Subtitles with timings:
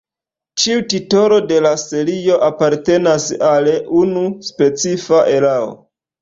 [0.61, 3.69] Ĉiu titolo de la serio apartenas al
[4.01, 5.71] unu specifa erao.